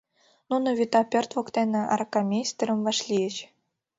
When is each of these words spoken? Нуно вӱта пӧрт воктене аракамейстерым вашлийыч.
Нуно 0.49 0.69
вӱта 0.77 1.01
пӧрт 1.11 1.29
воктене 1.35 1.81
аракамейстерым 1.93 2.79
вашлийыч. 2.85 3.35